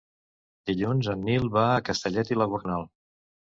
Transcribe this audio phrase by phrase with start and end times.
[0.69, 2.91] Dilluns en Nil va a Castellet i la Gornal.